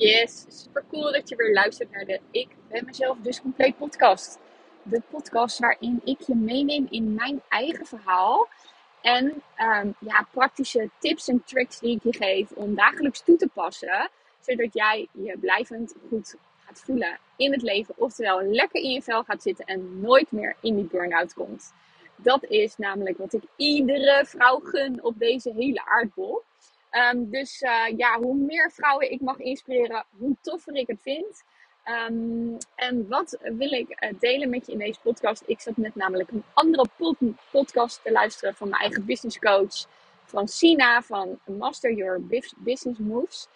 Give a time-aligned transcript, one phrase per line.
[0.00, 4.38] Yes, super cool dat je weer luistert naar de Ik ben mezelf dus compleet podcast.
[4.82, 8.48] De podcast waarin ik je meeneem in mijn eigen verhaal.
[9.00, 9.24] En
[9.58, 14.10] um, ja, praktische tips en tricks die ik je geef om dagelijks toe te passen.
[14.40, 16.34] Zodat jij je blijvend goed
[16.66, 17.94] gaat voelen in het leven.
[17.96, 21.72] Oftewel lekker in je vel gaat zitten en nooit meer in die burn-out komt.
[22.16, 26.42] Dat is namelijk wat ik iedere vrouw gun op deze hele aardbol.
[26.90, 31.44] Um, dus uh, ja, hoe meer vrouwen ik mag inspireren, hoe toffer ik het vind.
[32.08, 35.42] Um, en wat wil ik uh, delen met je in deze podcast?
[35.46, 37.16] Ik zat net namelijk een andere pod
[37.50, 39.86] podcast te luisteren van mijn eigen business coach,
[40.24, 42.20] Francina van Master Your
[42.56, 43.48] Business Moves.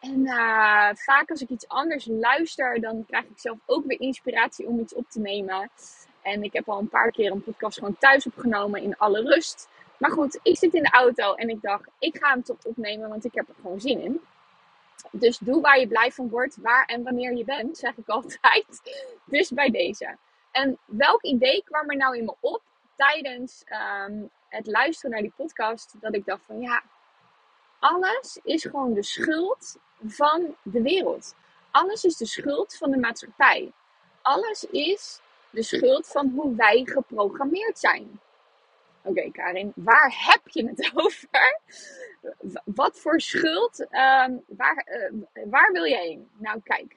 [0.00, 4.66] En uh, vaak als ik iets anders luister, dan krijg ik zelf ook weer inspiratie
[4.66, 5.70] om iets op te nemen.
[6.22, 9.68] En ik heb al een paar keer een podcast gewoon thuis opgenomen in alle rust.
[10.02, 13.08] Maar goed, ik zit in de auto en ik dacht, ik ga hem toch opnemen,
[13.08, 14.20] want ik heb er gewoon zin in.
[15.10, 18.82] Dus doe waar je blij van wordt, waar en wanneer je bent, zeg ik altijd.
[19.24, 20.16] Dus bij deze.
[20.50, 22.62] En welk idee kwam er nou in me op
[22.96, 23.64] tijdens
[24.06, 25.94] um, het luisteren naar die podcast?
[26.00, 26.82] Dat ik dacht van ja,
[27.78, 31.34] alles is gewoon de schuld van de wereld.
[31.70, 33.72] Alles is de schuld van de maatschappij.
[34.22, 38.20] Alles is de schuld van hoe wij geprogrammeerd zijn.
[39.04, 41.60] Oké, Karin, waar heb je het over?
[42.64, 43.80] Wat voor schuld?
[43.80, 46.28] Um, waar, uh, waar wil je heen?
[46.38, 46.96] Nou, kijk.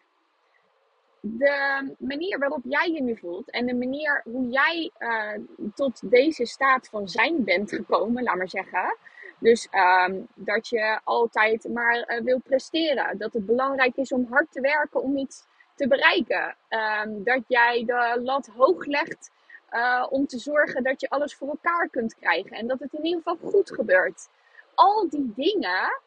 [1.20, 5.44] De manier waarop jij je nu voelt en de manier hoe jij uh,
[5.76, 8.98] tot deze staat van zijn bent gekomen, laat maar zeggen.
[9.40, 9.68] Dus
[10.08, 13.18] um, dat je altijd maar uh, wil presteren.
[13.18, 15.46] Dat het belangrijk is om hard te werken om iets
[15.76, 16.56] te bereiken.
[16.70, 19.32] Um, dat jij de lat hoog legt
[19.76, 22.52] uh, om te zorgen dat je alles voor elkaar kunt krijgen.
[22.52, 24.28] En dat het in ieder geval goed gebeurt.
[24.76, 26.02] Al die dingen,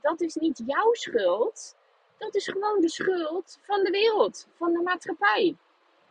[0.00, 1.76] dat is niet jouw schuld.
[2.18, 5.56] Dat is gewoon de schuld van de wereld, van de maatschappij.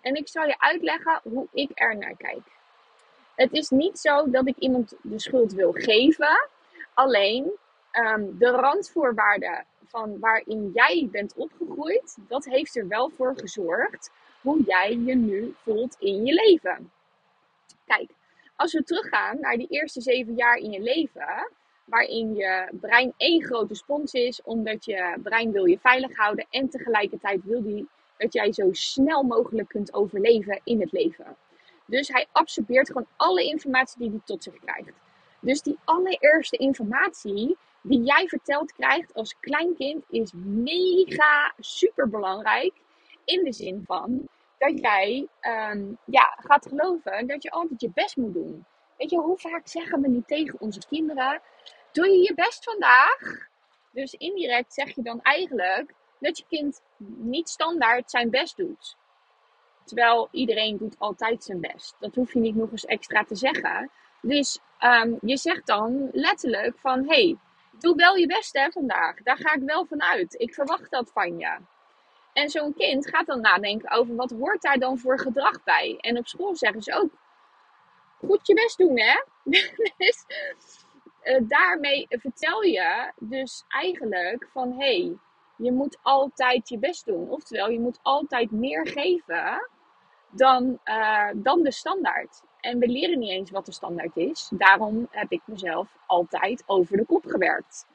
[0.01, 2.51] En ik zal je uitleggen hoe ik er naar kijk.
[3.35, 6.49] Het is niet zo dat ik iemand de schuld wil geven.
[6.93, 7.51] Alleen
[7.91, 14.11] um, de randvoorwaarden van waarin jij bent opgegroeid, dat heeft er wel voor gezorgd
[14.41, 16.91] hoe jij je nu voelt in je leven.
[17.85, 18.09] Kijk,
[18.55, 21.51] als we teruggaan naar die eerste zeven jaar in je leven,
[21.85, 26.69] waarin je brein één grote spons is, omdat je brein wil je veilig houden en
[26.69, 31.35] tegelijkertijd wil die dat jij zo snel mogelijk kunt overleven in het leven.
[31.85, 34.91] Dus hij absorbeert gewoon alle informatie die hij tot zich krijgt.
[35.39, 42.73] Dus die allereerste informatie die jij verteld krijgt als kleinkind is mega super belangrijk.
[43.25, 44.27] In de zin van
[44.63, 48.65] dat jij um, ja, gaat geloven dat je altijd je best moet doen.
[48.97, 51.41] Weet je, hoe vaak zeggen we niet tegen onze kinderen:
[51.91, 53.49] Doe je je best vandaag?
[53.91, 58.95] Dus indirect zeg je dan eigenlijk dat je kind niet standaard zijn best doet.
[59.85, 61.95] Terwijl iedereen doet altijd zijn best.
[61.99, 63.91] Dat hoef je niet nog eens extra te zeggen.
[64.21, 67.37] Dus um, je zegt dan letterlijk van: hey,
[67.79, 69.23] doe wel je best hè vandaag.
[69.23, 70.39] Daar ga ik wel van uit.
[70.39, 71.57] Ik verwacht dat van je.
[72.33, 75.97] En zo'n kind gaat dan nadenken over wat hoort daar dan voor gedrag bij.
[75.99, 77.11] En op school zeggen ze ook,
[78.17, 79.23] goed je best doen hè.
[79.97, 80.25] dus
[81.23, 85.17] uh, daarmee vertel je dus eigenlijk van hé, hey,
[85.55, 87.29] je moet altijd je best doen.
[87.29, 89.69] Oftewel, je moet altijd meer geven
[90.29, 92.41] dan, uh, dan de standaard.
[92.59, 94.49] En we leren niet eens wat de standaard is.
[94.53, 97.87] Daarom heb ik mezelf altijd over de kop gewerkt.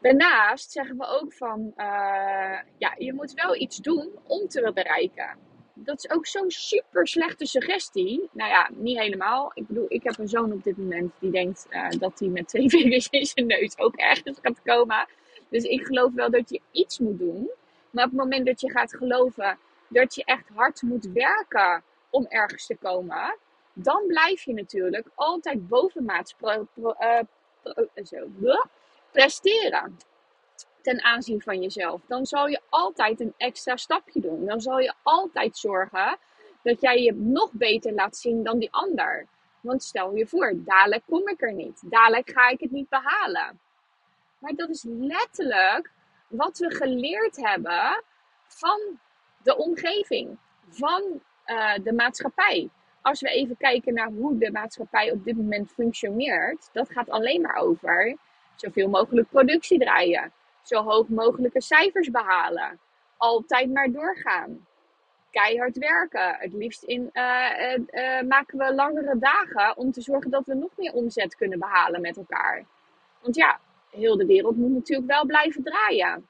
[0.00, 5.36] Daarnaast zeggen we ook van, uh, ja, je moet wel iets doen om te bereiken.
[5.74, 8.28] Dat is ook zo'n super slechte suggestie.
[8.32, 9.50] Nou ja, niet helemaal.
[9.54, 12.48] Ik bedoel, ik heb een zoon op dit moment die denkt uh, dat hij met
[12.48, 15.06] twee vingers in zijn neus ook ergens gaat komen.
[15.48, 17.50] Dus ik geloof wel dat je iets moet doen.
[17.90, 22.26] Maar op het moment dat je gaat geloven dat je echt hard moet werken om
[22.26, 23.36] ergens te komen,
[23.72, 26.94] dan blijf je natuurlijk altijd bovenmaats pro, pro,
[28.04, 28.26] zo,
[29.10, 29.96] presteren
[30.82, 32.00] ten aanzien van jezelf.
[32.06, 34.46] Dan zal je altijd een extra stapje doen.
[34.46, 36.18] Dan zal je altijd zorgen
[36.62, 39.26] dat jij je nog beter laat zien dan die ander.
[39.60, 41.82] Want stel je voor, dadelijk kom ik er niet.
[41.90, 43.60] Dadelijk ga ik het niet behalen.
[44.38, 45.90] Maar dat is letterlijk
[46.28, 48.02] wat we geleerd hebben
[48.46, 48.80] van
[49.42, 50.38] de omgeving,
[50.68, 51.02] van
[51.46, 52.68] uh, de maatschappij.
[53.02, 57.40] Als we even kijken naar hoe de maatschappij op dit moment functioneert, dat gaat alleen
[57.40, 58.16] maar over
[58.60, 60.32] Zoveel mogelijk productie draaien.
[60.62, 62.78] Zo hoog mogelijke cijfers behalen.
[63.16, 64.66] Altijd maar doorgaan.
[65.30, 66.36] Keihard werken.
[66.38, 70.54] Het liefst in, uh, uh, uh, maken we langere dagen om te zorgen dat we
[70.54, 72.64] nog meer omzet kunnen behalen met elkaar.
[73.20, 73.60] Want ja,
[73.90, 76.28] heel de wereld moet natuurlijk wel blijven draaien.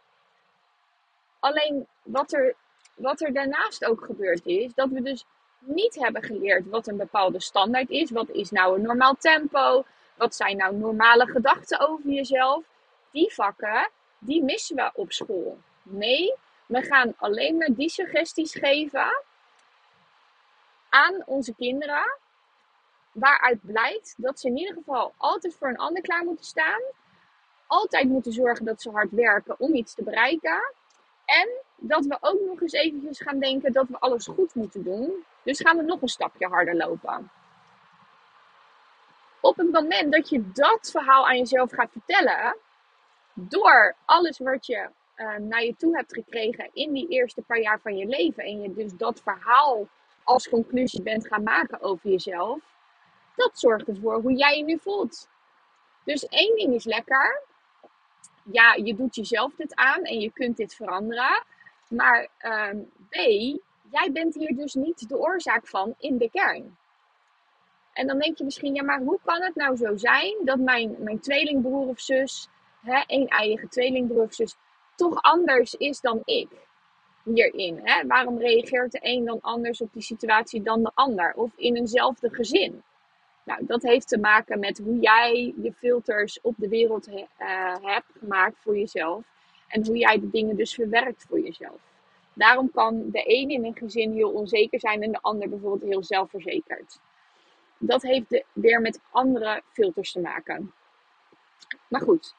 [1.39, 2.55] Alleen wat er,
[2.95, 5.25] wat er daarnaast ook gebeurd is, dat we dus
[5.59, 8.11] niet hebben geleerd wat een bepaalde standaard is.
[8.11, 9.85] Wat is nou een normaal tempo?
[10.19, 12.65] Wat zijn nou normale gedachten over jezelf?
[13.11, 15.59] Die vakken, die missen we op school.
[15.83, 16.35] Nee,
[16.67, 19.25] we gaan alleen maar die suggesties geven
[20.89, 22.19] aan onze kinderen.
[23.13, 26.81] Waaruit blijkt dat ze in ieder geval altijd voor een ander klaar moeten staan.
[27.67, 30.75] Altijd moeten zorgen dat ze hard werken om iets te bereiken.
[31.25, 35.25] En dat we ook nog eens eventjes gaan denken dat we alles goed moeten doen.
[35.43, 37.31] Dus gaan we nog een stapje harder lopen.
[39.49, 42.57] Op het moment dat je dat verhaal aan jezelf gaat vertellen,
[43.35, 47.81] door alles wat je uh, naar je toe hebt gekregen in die eerste paar jaar
[47.81, 49.89] van je leven, en je dus dat verhaal
[50.25, 52.59] als conclusie bent gaan maken over jezelf,
[53.37, 55.29] dat zorgt ervoor hoe jij je nu voelt.
[56.05, 57.43] Dus één ding is lekker.
[58.43, 61.45] Ja, je doet jezelf dit aan en je kunt dit veranderen.
[61.89, 62.71] Maar uh,
[63.09, 63.15] B,
[63.91, 66.77] jij bent hier dus niet de oorzaak van in de kern.
[67.99, 70.97] En dan denk je misschien, ja, maar hoe kan het nou zo zijn dat mijn,
[70.99, 72.49] mijn tweelingbroer of zus,
[72.83, 74.57] hè, één eigen tweelingbroer of zus,
[74.95, 76.49] toch anders is dan ik
[77.25, 77.81] hierin?
[77.83, 78.07] Hè?
[78.07, 81.33] Waarom reageert de een dan anders op die situatie dan de ander?
[81.37, 82.83] Of in eenzelfde gezin?
[83.45, 87.17] Nou, dat heeft te maken met hoe jij je filters op de wereld uh,
[87.83, 89.25] hebt gemaakt voor jezelf.
[89.69, 91.81] En hoe jij de dingen dus verwerkt voor jezelf.
[92.33, 96.05] Daarom kan de een in een gezin heel onzeker zijn en de ander bijvoorbeeld heel
[96.05, 96.99] zelfverzekerd.
[97.79, 100.73] Dat heeft weer met andere filters te maken.
[101.89, 102.35] Maar goed.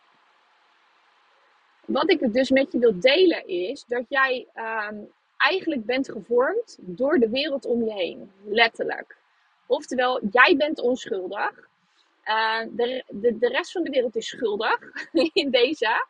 [1.85, 4.95] Wat ik dus met je wil delen is dat jij ehm,
[5.37, 8.31] eigenlijk bent gevormd door de wereld om je heen.
[8.45, 9.17] Letterlijk.
[9.65, 11.67] Oftewel, jij bent onschuldig.
[12.25, 14.79] Uh, de, de, de rest van de wereld is schuldig
[15.33, 16.05] in deze.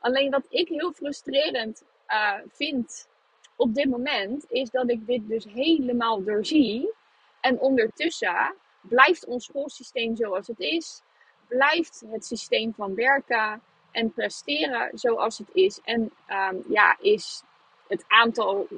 [0.00, 3.08] Alleen wat ik heel frustrerend uh, vind
[3.56, 6.92] op dit moment, is dat ik dit dus helemaal doorzie.
[7.40, 8.54] En ondertussen
[8.88, 11.02] blijft ons schoolsysteem zoals het is.
[11.48, 15.80] Blijft het systeem van werken en presteren zoals het is.
[15.84, 17.42] En um, ja, is
[17.88, 18.68] het aantal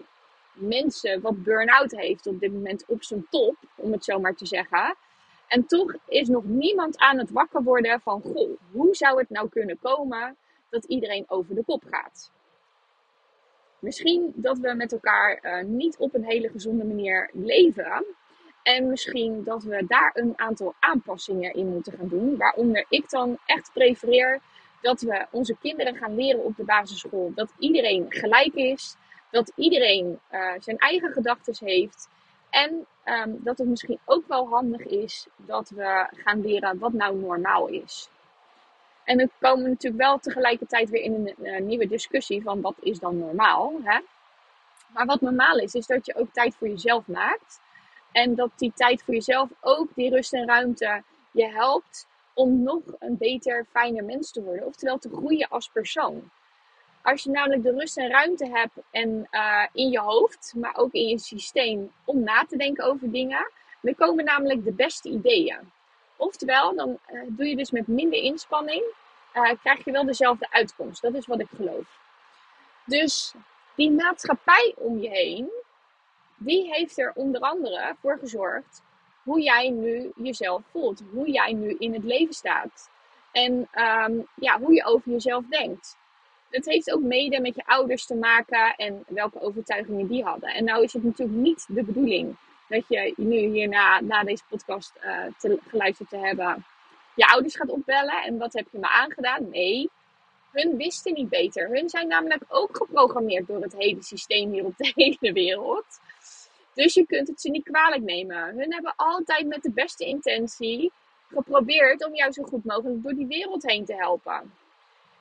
[0.53, 4.47] mensen wat burn-out heeft op dit moment op zijn top, om het zo maar te
[4.47, 4.97] zeggen.
[5.49, 9.49] En toch is nog niemand aan het wakker worden van, goh, hoe zou het nou
[9.49, 10.37] kunnen komen
[10.69, 12.31] dat iedereen over de kop gaat?
[13.79, 18.05] Misschien dat we met elkaar uh, niet op een hele gezonde manier leven.
[18.67, 22.37] En misschien dat we daar een aantal aanpassingen in moeten gaan doen.
[22.37, 24.41] Waaronder ik dan echt prefereer
[24.81, 28.97] dat we onze kinderen gaan leren op de basisschool dat iedereen gelijk is.
[29.31, 32.09] Dat iedereen uh, zijn eigen gedachten heeft.
[32.51, 37.17] En um, dat het misschien ook wel handig is dat we gaan leren wat nou
[37.17, 38.09] normaal is.
[39.05, 42.99] En dan komen natuurlijk wel tegelijkertijd weer in een, een nieuwe discussie van wat is
[42.99, 43.73] dan normaal.
[43.83, 44.01] Hè?
[44.93, 47.65] Maar wat normaal is, is dat je ook tijd voor jezelf maakt.
[48.17, 52.81] En dat die tijd voor jezelf ook die rust en ruimte je helpt om nog
[52.99, 54.67] een beter, fijner mens te worden.
[54.67, 56.31] Oftewel te groeien als persoon.
[57.03, 60.93] Als je namelijk de rust en ruimte hebt en, uh, in je hoofd, maar ook
[60.93, 65.73] in je systeem om na te denken over dingen, dan komen namelijk de beste ideeën.
[66.17, 68.85] Oftewel, dan uh, doe je dus met minder inspanning,
[69.35, 71.03] uh, krijg je wel dezelfde uitkomst.
[71.03, 71.99] Dat is wat ik geloof.
[72.85, 73.35] Dus
[73.75, 75.51] die maatschappij om je heen,
[76.37, 78.83] die heeft er onder andere voor gezorgd
[79.23, 81.03] hoe jij nu jezelf voelt.
[81.13, 82.91] Hoe jij nu in het leven staat.
[83.33, 85.97] En um, ja, hoe je over jezelf denkt.
[86.51, 90.49] Het heeft ook mede met je ouders te maken en welke overtuigingen die hadden.
[90.49, 92.37] En nou is het natuurlijk niet de bedoeling
[92.69, 96.65] dat je nu hierna, na deze podcast uh, te, geluisterd te hebben,
[97.15, 98.23] je ouders gaat opbellen.
[98.23, 99.49] En wat heb je me aangedaan?
[99.51, 99.91] Nee,
[100.53, 101.69] hun wisten niet beter.
[101.69, 106.01] Hun zijn namelijk ook geprogrammeerd door het hele systeem hier op de hele wereld.
[106.77, 108.57] Dus je kunt het ze niet kwalijk nemen.
[108.57, 110.93] Hun hebben altijd met de beste intentie
[111.29, 114.53] geprobeerd om jou zo goed mogelijk door die wereld heen te helpen.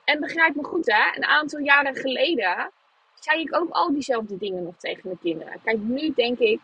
[0.04, 1.16] En begrijp me goed, hè?
[1.16, 2.70] Een aantal jaren geleden
[3.20, 5.60] zei ik ook al diezelfde dingen nog tegen mijn kinderen.
[5.64, 6.60] Kijk, nu denk ik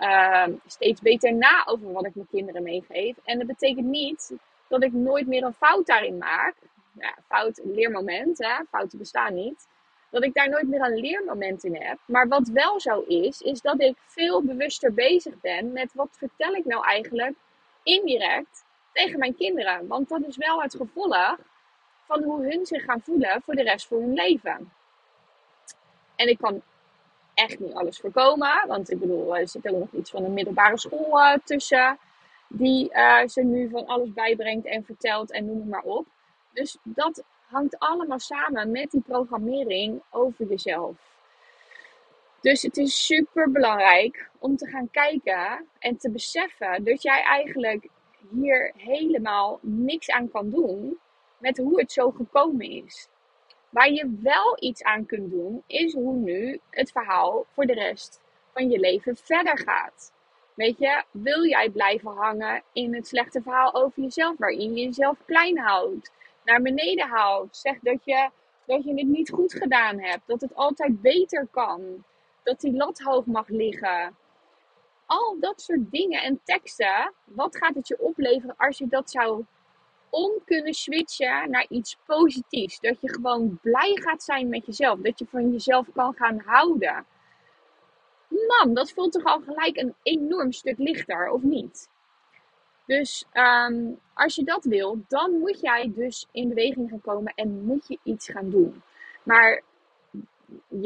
[0.00, 3.16] uh, steeds beter na over wat ik mijn kinderen meegeef.
[3.24, 4.32] En dat betekent niet
[4.68, 6.54] dat ik nooit meer een fout daarin maak.
[6.92, 8.64] Ja, fout, leermoment, hè?
[8.70, 9.66] fouten bestaan niet
[10.12, 11.98] dat ik daar nooit meer een leermoment in heb.
[12.04, 16.54] Maar wat wel zo is, is dat ik veel bewuster bezig ben met wat vertel
[16.54, 17.34] ik nou eigenlijk
[17.82, 19.86] indirect tegen mijn kinderen.
[19.86, 21.38] Want dat is wel het gevolg
[22.06, 24.72] van hoe hun zich gaan voelen voor de rest van hun leven.
[26.16, 26.62] En ik kan
[27.34, 30.78] echt niet alles voorkomen, want ik bedoel, er zit ook nog iets van een middelbare
[30.78, 31.98] school uh, tussen.
[32.48, 36.06] Die uh, ze nu van alles bijbrengt en vertelt en noem het maar op.
[36.52, 37.22] Dus dat
[37.52, 40.96] hangt allemaal samen met die programmering over jezelf.
[42.40, 47.88] Dus het is super belangrijk om te gaan kijken en te beseffen dat jij eigenlijk
[48.30, 50.98] hier helemaal niks aan kan doen
[51.38, 53.08] met hoe het zo gekomen is.
[53.68, 58.20] Waar je wel iets aan kunt doen, is hoe nu het verhaal voor de rest
[58.52, 60.12] van je leven verder gaat.
[60.54, 65.16] Weet je, wil jij blijven hangen in het slechte verhaal over jezelf, waarin je jezelf
[65.26, 66.10] klein houdt,
[66.44, 68.30] naar beneden houdt, zegt dat je,
[68.66, 72.04] dat je het niet goed gedaan hebt, dat het altijd beter kan,
[72.42, 74.16] dat die lat hoog mag liggen.
[75.06, 79.44] Al dat soort dingen en teksten, wat gaat het je opleveren als je dat zou
[80.10, 82.80] om kunnen switchen naar iets positiefs?
[82.80, 87.06] Dat je gewoon blij gaat zijn met jezelf, dat je van jezelf kan gaan houden.
[88.28, 91.90] Man, dat voelt toch al gelijk een enorm stuk lichter, of niet?
[92.86, 97.64] Dus ehm, als je dat wil, dan moet jij dus in beweging gaan komen en
[97.64, 98.82] moet je iets gaan doen.
[99.22, 99.62] Maar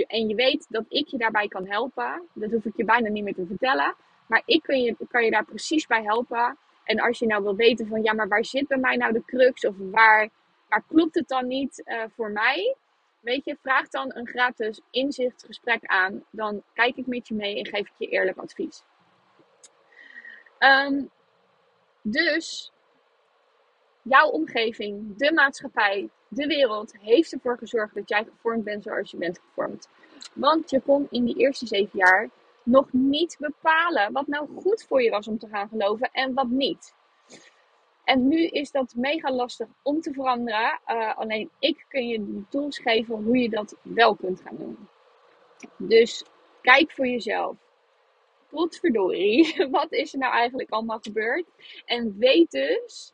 [0.06, 2.22] en je weet dat ik je daarbij kan helpen.
[2.32, 3.94] Dat hoef ik je bijna niet meer te vertellen.
[4.26, 6.56] Maar ik kan je, kan je daar precies bij helpen.
[6.84, 9.24] En als je nou wil weten van ja, maar waar zit bij mij nou de
[9.24, 9.66] crux?
[9.66, 10.28] Of waar,
[10.68, 12.76] waar klopt het dan niet uh, voor mij?
[13.20, 16.24] Weet je, vraag dan een gratis inzichtsgesprek aan.
[16.30, 18.84] Dan kijk ik met je mee en geef ik je eerlijk advies.
[20.58, 21.10] Um,
[22.08, 22.72] dus
[24.02, 29.16] jouw omgeving, de maatschappij, de wereld heeft ervoor gezorgd dat jij gevormd bent zoals je
[29.16, 29.88] bent gevormd.
[30.32, 32.30] Want je kon in die eerste zeven jaar
[32.62, 36.48] nog niet bepalen wat nou goed voor je was om te gaan geloven en wat
[36.48, 36.94] niet.
[38.04, 40.80] En nu is dat mega lastig om te veranderen.
[40.86, 44.88] Uh, alleen ik kun je de tools geven hoe je dat wel kunt gaan doen.
[45.76, 46.24] Dus
[46.60, 47.65] kijk voor jezelf.
[48.56, 51.44] Potverdorie, wat is er nou eigenlijk allemaal gebeurd?
[51.84, 53.12] En weet dus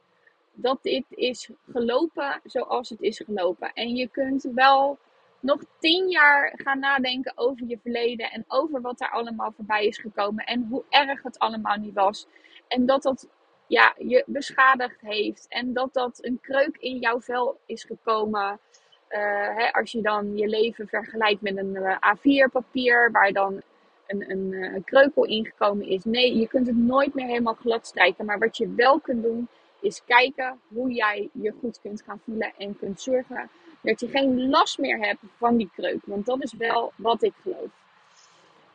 [0.52, 3.72] dat dit is gelopen zoals het is gelopen.
[3.72, 4.98] En je kunt wel
[5.40, 9.98] nog tien jaar gaan nadenken over je verleden en over wat er allemaal voorbij is
[9.98, 12.26] gekomen en hoe erg het allemaal niet was.
[12.68, 13.28] En dat dat
[13.66, 18.60] ja, je beschadigd heeft en dat dat een kreuk in jouw vel is gekomen.
[19.08, 19.18] Uh,
[19.56, 23.62] hè, als je dan je leven vergelijkt met een eh, A4-papier waar dan
[24.12, 26.04] een, een uh, kreukel ingekomen is.
[26.04, 28.24] Nee, je kunt het nooit meer helemaal glad strijken.
[28.24, 29.48] Maar wat je wel kunt doen,
[29.80, 33.50] is kijken hoe jij je goed kunt gaan voelen en kunt zorgen
[33.80, 36.00] dat je geen last meer hebt van die kreuk.
[36.04, 37.70] Want dat is wel wat ik geloof.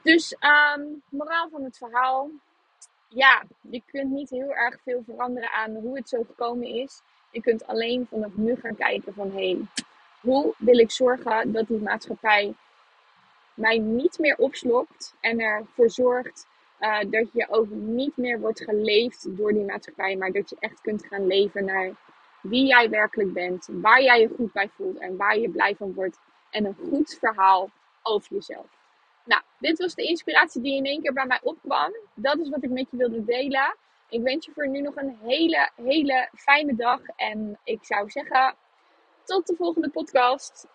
[0.01, 0.35] Dus,
[0.75, 2.29] um, moraal van het verhaal.
[3.07, 7.01] Ja, je kunt niet heel erg veel veranderen aan hoe het zo gekomen is.
[7.31, 9.57] Je kunt alleen vanaf nu gaan kijken van hé,
[10.21, 12.53] hoe wil ik zorgen dat die maatschappij
[13.57, 16.47] mij niet meer opslokt en ervoor zorgt
[16.79, 20.81] uh, dat je ook niet meer wordt geleefd door die maatschappij, maar dat je echt
[20.81, 21.91] kunt gaan leven naar
[22.41, 25.93] wie jij werkelijk bent, waar jij je goed bij voelt en waar je blij van
[25.93, 26.19] wordt.
[26.49, 27.69] En een goed verhaal
[28.03, 28.77] over jezelf.
[29.25, 31.91] Nou, dit was de inspiratie die in één keer bij mij opkwam.
[32.13, 33.75] Dat is wat ik met je wilde delen.
[34.09, 36.99] Ik wens je voor nu nog een hele, hele fijne dag.
[37.15, 38.55] En ik zou zeggen,
[39.23, 40.67] tot de volgende podcast.